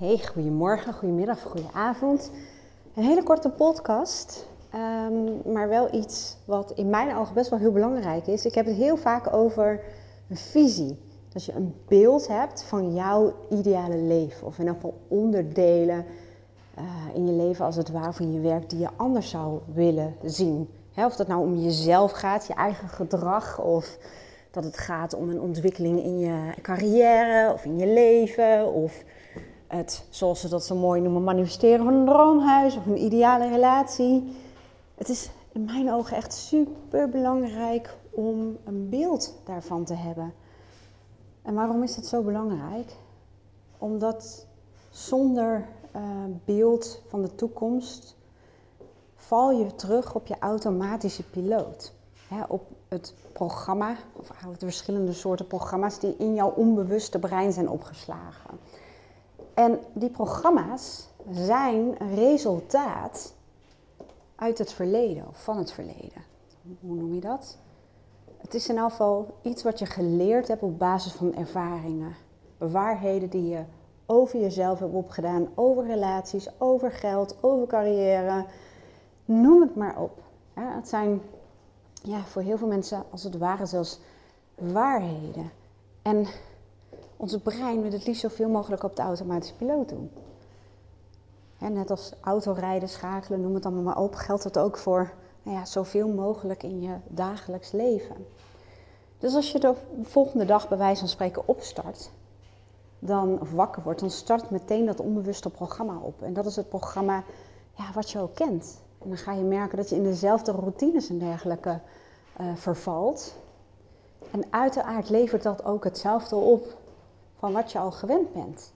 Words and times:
Hey, 0.00 0.18
goedemorgen, 0.18 0.92
goedemiddag, 0.92 1.42
goedenavond. 1.42 2.30
Een 2.94 3.02
hele 3.02 3.22
korte 3.22 3.50
podcast, 3.50 4.46
ehm, 4.70 5.52
maar 5.52 5.68
wel 5.68 5.94
iets 5.94 6.36
wat 6.44 6.72
in 6.74 6.90
mijn 6.90 7.16
ogen 7.16 7.34
best 7.34 7.50
wel 7.50 7.58
heel 7.58 7.72
belangrijk 7.72 8.26
is. 8.26 8.44
Ik 8.44 8.54
heb 8.54 8.66
het 8.66 8.76
heel 8.76 8.96
vaak 8.96 9.32
over 9.32 9.80
een 10.28 10.36
visie. 10.36 10.98
Dat 11.32 11.44
je 11.44 11.52
een 11.52 11.74
beeld 11.88 12.28
hebt 12.28 12.62
van 12.62 12.94
jouw 12.94 13.34
ideale 13.50 13.96
leven, 13.96 14.46
of 14.46 14.52
in 14.52 14.60
ieder 14.60 14.74
geval 14.74 15.00
onderdelen 15.08 16.04
uh, 16.78 16.84
in 17.14 17.26
je 17.26 17.32
leven 17.32 17.64
als 17.64 17.76
het 17.76 17.90
ware, 17.90 18.22
in 18.22 18.32
je 18.32 18.40
werk 18.40 18.70
die 18.70 18.78
je 18.78 18.88
anders 18.96 19.30
zou 19.30 19.60
willen 19.74 20.14
zien. 20.24 20.68
of 20.96 21.16
dat 21.16 21.26
nou 21.26 21.40
om 21.42 21.56
jezelf 21.56 22.12
gaat, 22.12 22.46
je 22.46 22.54
eigen 22.54 22.88
gedrag, 22.88 23.60
of 23.60 23.98
dat 24.50 24.64
het 24.64 24.78
gaat 24.78 25.14
om 25.14 25.30
een 25.30 25.40
ontwikkeling 25.40 26.02
in 26.02 26.18
je 26.18 26.54
carrière 26.62 27.52
of 27.52 27.64
in 27.64 27.78
je 27.78 27.86
leven, 27.86 28.72
of 28.72 29.04
het, 29.70 30.04
zoals 30.10 30.40
ze 30.40 30.48
dat 30.48 30.64
zo 30.64 30.74
mooi 30.74 31.00
noemen, 31.00 31.24
manifesteren 31.24 31.84
van 31.84 31.94
een 31.94 32.04
droomhuis 32.04 32.76
of 32.76 32.86
een 32.86 33.04
ideale 33.04 33.48
relatie. 33.48 34.36
Het 34.94 35.08
is 35.08 35.30
in 35.52 35.64
mijn 35.64 35.92
ogen 35.92 36.16
echt 36.16 36.32
super 36.32 37.08
belangrijk 37.08 37.96
om 38.10 38.56
een 38.64 38.88
beeld 38.88 39.34
daarvan 39.44 39.84
te 39.84 39.94
hebben. 39.94 40.32
En 41.42 41.54
waarom 41.54 41.82
is 41.82 41.96
het 41.96 42.06
zo 42.06 42.22
belangrijk? 42.22 42.96
Omdat 43.78 44.46
zonder 44.90 45.68
uh, 45.96 46.02
beeld 46.44 47.02
van 47.08 47.22
de 47.22 47.34
toekomst 47.34 48.16
val 49.14 49.50
je 49.50 49.74
terug 49.74 50.14
op 50.14 50.26
je 50.26 50.36
automatische 50.38 51.22
piloot. 51.22 51.92
op 52.48 52.62
het 52.88 53.14
programma, 53.32 53.96
of 54.12 54.56
de 54.58 54.66
verschillende 54.66 55.12
soorten 55.12 55.46
programma's 55.46 55.98
die 55.98 56.14
in 56.18 56.34
jouw 56.34 56.50
onbewuste 56.50 57.18
brein 57.18 57.52
zijn 57.52 57.68
opgeslagen. 57.68 58.58
En 59.60 59.78
die 59.92 60.10
programma's 60.10 61.08
zijn 61.30 61.96
resultaat 62.14 63.34
uit 64.36 64.58
het 64.58 64.72
verleden 64.72 65.28
of 65.28 65.42
van 65.42 65.58
het 65.58 65.72
verleden. 65.72 66.22
Hoe 66.80 66.96
noem 66.96 67.14
je 67.14 67.20
dat? 67.20 67.58
Het 68.36 68.54
is 68.54 68.68
in 68.68 68.76
elk 68.78 68.90
geval 68.90 69.26
iets 69.42 69.62
wat 69.62 69.78
je 69.78 69.86
geleerd 69.86 70.48
hebt 70.48 70.62
op 70.62 70.78
basis 70.78 71.12
van 71.12 71.34
ervaringen. 71.34 72.14
Waarheden 72.58 73.30
die 73.30 73.48
je 73.48 73.62
over 74.06 74.40
jezelf 74.40 74.78
hebt 74.78 74.94
opgedaan, 74.94 75.48
over 75.54 75.86
relaties, 75.86 76.48
over 76.58 76.92
geld, 76.92 77.36
over 77.40 77.66
carrière. 77.66 78.44
Noem 79.24 79.60
het 79.60 79.76
maar 79.76 79.98
op. 79.98 80.22
Het 80.54 80.88
zijn 80.88 81.20
ja, 82.02 82.20
voor 82.20 82.42
heel 82.42 82.58
veel 82.58 82.68
mensen 82.68 83.04
als 83.10 83.22
het 83.22 83.38
ware 83.38 83.66
zelfs 83.66 84.00
waarheden. 84.54 85.50
En 86.02 86.26
onze 87.20 87.40
brein 87.40 87.82
wil 87.82 87.92
het 87.92 88.06
liefst 88.06 88.20
zoveel 88.20 88.48
mogelijk 88.48 88.82
op 88.82 88.96
de 88.96 89.02
automatische 89.02 89.54
piloot 89.54 89.88
doen. 89.88 90.10
net 91.58 91.90
als 91.90 92.12
autorijden, 92.20 92.88
schakelen, 92.88 93.40
noem 93.40 93.54
het 93.54 93.66
allemaal 93.66 93.82
maar 93.82 93.98
op, 93.98 94.14
geldt 94.14 94.42
dat 94.42 94.58
ook 94.58 94.76
voor 94.76 95.12
nou 95.42 95.56
ja, 95.56 95.64
zoveel 95.64 96.08
mogelijk 96.08 96.62
in 96.62 96.82
je 96.82 96.94
dagelijks 97.08 97.72
leven. 97.72 98.26
Dus 99.18 99.34
als 99.34 99.52
je 99.52 99.58
de 99.58 99.74
volgende 100.02 100.44
dag 100.44 100.68
bij 100.68 100.78
wijze 100.78 101.00
van 101.00 101.08
spreken 101.08 101.48
opstart, 101.48 102.10
dan, 102.98 103.40
of 103.40 103.52
wakker 103.52 103.82
wordt, 103.82 104.00
dan 104.00 104.10
start 104.10 104.50
meteen 104.50 104.86
dat 104.86 105.00
onbewuste 105.00 105.50
programma 105.50 105.98
op. 106.02 106.22
En 106.22 106.32
dat 106.32 106.46
is 106.46 106.56
het 106.56 106.68
programma 106.68 107.24
ja, 107.76 107.92
wat 107.94 108.10
je 108.10 108.18
ook 108.18 108.34
kent. 108.34 108.80
En 109.02 109.08
dan 109.08 109.18
ga 109.18 109.32
je 109.32 109.42
merken 109.42 109.76
dat 109.76 109.88
je 109.88 109.96
in 109.96 110.02
dezelfde 110.02 110.52
routines 110.52 111.08
en 111.08 111.18
dergelijke 111.18 111.80
uh, 112.40 112.46
vervalt. 112.54 113.34
En 114.30 114.44
uiteraard 114.50 115.08
levert 115.08 115.42
dat 115.42 115.64
ook 115.64 115.84
hetzelfde 115.84 116.36
op 116.36 116.78
van 117.40 117.52
wat 117.52 117.72
je 117.72 117.78
al 117.78 117.90
gewend 117.90 118.32
bent. 118.32 118.72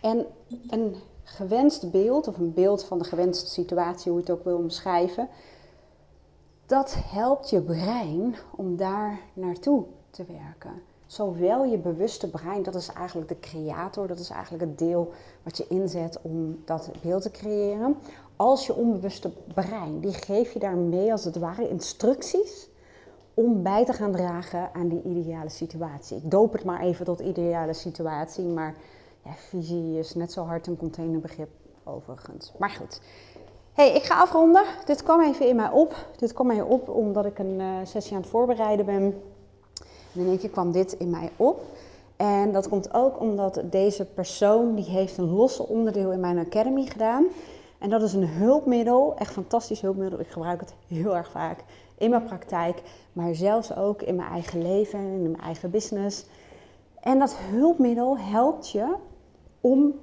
En 0.00 0.26
een 0.68 0.96
gewenst 1.22 1.90
beeld, 1.90 2.28
of 2.28 2.38
een 2.38 2.54
beeld 2.54 2.84
van 2.84 2.98
de 2.98 3.04
gewenste 3.04 3.46
situatie, 3.46 4.10
hoe 4.10 4.20
je 4.20 4.26
het 4.26 4.38
ook 4.38 4.44
wil 4.44 4.56
omschrijven, 4.56 5.28
dat 6.66 6.96
helpt 6.98 7.50
je 7.50 7.60
brein 7.60 8.34
om 8.56 8.76
daar 8.76 9.20
naartoe 9.32 9.84
te 10.10 10.24
werken. 10.24 10.82
Zowel 11.06 11.64
je 11.64 11.78
bewuste 11.78 12.30
brein, 12.30 12.62
dat 12.62 12.74
is 12.74 12.88
eigenlijk 12.88 13.28
de 13.28 13.40
creator, 13.40 14.06
dat 14.06 14.18
is 14.18 14.30
eigenlijk 14.30 14.64
het 14.64 14.78
deel 14.78 15.12
wat 15.42 15.56
je 15.56 15.66
inzet 15.68 16.18
om 16.22 16.62
dat 16.64 16.90
beeld 17.02 17.22
te 17.22 17.30
creëren, 17.30 17.96
als 18.36 18.66
je 18.66 18.74
onbewuste 18.74 19.30
brein. 19.54 20.00
Die 20.00 20.12
geef 20.12 20.52
je 20.52 20.58
daarmee 20.58 21.12
als 21.12 21.24
het 21.24 21.36
ware 21.36 21.68
instructies 21.68 22.68
om 23.38 23.62
bij 23.62 23.84
te 23.84 23.92
gaan 23.92 24.12
dragen 24.12 24.70
aan 24.72 24.88
die 24.88 25.02
ideale 25.02 25.48
situatie. 25.48 26.16
Ik 26.16 26.30
doop 26.30 26.52
het 26.52 26.64
maar 26.64 26.80
even 26.80 27.04
tot 27.04 27.20
ideale 27.20 27.72
situatie, 27.72 28.44
maar 28.44 28.74
ja, 29.24 29.30
visie 29.34 29.98
is 29.98 30.14
net 30.14 30.32
zo 30.32 30.44
hard 30.44 30.66
een 30.66 30.76
containerbegrip 30.76 31.48
overigens. 31.84 32.52
Maar 32.58 32.70
goed. 32.70 33.00
hey, 33.72 33.94
ik 33.94 34.02
ga 34.02 34.20
afronden. 34.20 34.62
Dit 34.84 35.02
kwam 35.02 35.20
even 35.20 35.48
in 35.48 35.56
mij 35.56 35.70
op. 35.70 35.94
Dit 36.16 36.32
kwam 36.32 36.46
mij 36.46 36.62
op 36.62 36.88
omdat 36.88 37.24
ik 37.24 37.38
een 37.38 37.60
uh, 37.60 37.74
sessie 37.82 38.14
aan 38.14 38.20
het 38.20 38.30
voorbereiden 38.30 38.86
ben. 38.86 39.22
En 40.14 40.20
in 40.20 40.26
één 40.26 40.38
keer 40.38 40.50
kwam 40.50 40.72
dit 40.72 40.92
in 40.92 41.10
mij 41.10 41.30
op. 41.36 41.62
En 42.16 42.52
dat 42.52 42.68
komt 42.68 42.94
ook 42.94 43.20
omdat 43.20 43.62
deze 43.64 44.04
persoon, 44.04 44.74
die 44.74 44.84
heeft 44.84 45.16
een 45.16 45.30
losse 45.30 45.66
onderdeel 45.66 46.12
in 46.12 46.20
mijn 46.20 46.38
academy 46.38 46.86
gedaan. 46.86 47.26
En 47.78 47.90
dat 47.90 48.02
is 48.02 48.12
een 48.12 48.28
hulpmiddel, 48.28 49.16
echt 49.16 49.32
fantastisch 49.32 49.80
hulpmiddel. 49.80 50.20
Ik 50.20 50.28
gebruik 50.28 50.60
het 50.60 50.74
heel 50.86 51.16
erg 51.16 51.30
vaak 51.30 51.64
in 51.98 52.10
mijn 52.10 52.24
praktijk, 52.24 52.82
maar 53.12 53.34
zelfs 53.34 53.76
ook 53.76 54.02
in 54.02 54.16
mijn 54.16 54.30
eigen 54.30 54.62
leven, 54.62 55.00
in 55.00 55.22
mijn 55.22 55.42
eigen 55.42 55.70
business. 55.70 56.24
En 57.00 57.18
dat 57.18 57.36
hulpmiddel 57.36 58.18
helpt 58.18 58.70
je 58.70 58.94
om 59.60 59.94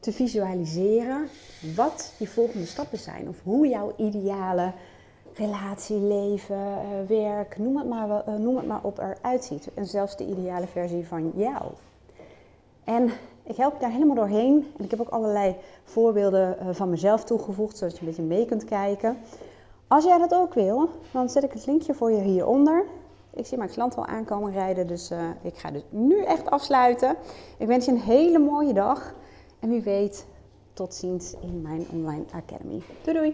te 0.00 0.12
visualiseren 0.12 1.28
wat 1.74 2.14
je 2.18 2.26
volgende 2.26 2.66
stappen 2.66 2.98
zijn. 2.98 3.28
Of 3.28 3.42
hoe 3.42 3.68
jouw 3.68 3.92
ideale 3.96 4.72
relatie, 5.34 5.96
leven, 5.96 6.56
eh, 6.56 7.08
werk, 7.08 7.58
noem 7.58 7.76
het, 7.76 7.88
maar, 7.88 8.26
eh, 8.26 8.34
noem 8.34 8.56
het 8.56 8.66
maar 8.66 8.82
op, 8.82 8.98
eruit 8.98 9.44
ziet. 9.44 9.68
En 9.74 9.86
zelfs 9.86 10.16
de 10.16 10.26
ideale 10.26 10.66
versie 10.66 11.06
van 11.06 11.32
jou. 11.34 11.62
En 12.84 13.10
ik 13.46 13.56
help 13.56 13.80
daar 13.80 13.90
helemaal 13.90 14.14
doorheen. 14.14 14.72
En 14.78 14.84
ik 14.84 14.90
heb 14.90 15.00
ook 15.00 15.08
allerlei 15.08 15.56
voorbeelden 15.84 16.58
eh, 16.58 16.66
van 16.70 16.90
mezelf 16.90 17.24
toegevoegd, 17.24 17.78
zodat 17.78 17.94
je 17.94 18.00
een 18.00 18.06
beetje 18.06 18.22
mee 18.22 18.46
kunt 18.46 18.64
kijken. 18.64 19.16
Als 19.88 20.04
jij 20.04 20.18
dat 20.18 20.34
ook 20.34 20.54
wil, 20.54 20.88
dan 21.12 21.28
zet 21.28 21.44
ik 21.44 21.52
het 21.52 21.66
linkje 21.66 21.94
voor 21.94 22.12
je 22.12 22.20
hieronder. 22.20 22.84
Ik 23.34 23.46
zie 23.46 23.58
mijn 23.58 23.70
klant 23.70 23.96
al 23.96 24.06
aankomen 24.06 24.52
rijden, 24.52 24.86
dus 24.86 25.10
uh, 25.10 25.18
ik 25.42 25.56
ga 25.56 25.70
dus 25.70 25.82
nu 25.88 26.22
echt 26.22 26.50
afsluiten. 26.50 27.16
Ik 27.58 27.66
wens 27.66 27.84
je 27.84 27.90
een 27.90 28.00
hele 28.00 28.38
mooie 28.38 28.72
dag. 28.72 29.14
En 29.60 29.68
wie 29.68 29.82
weet, 29.82 30.26
tot 30.72 30.94
ziens 30.94 31.34
in 31.40 31.62
mijn 31.62 31.86
online 31.92 32.24
academy. 32.32 32.82
Doei 33.02 33.16
doei! 33.16 33.32